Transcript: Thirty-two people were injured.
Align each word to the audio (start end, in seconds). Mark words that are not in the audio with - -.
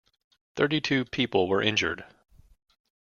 Thirty-two 0.55 1.05
people 1.05 1.47
were 1.47 1.61
injured. 1.61 2.05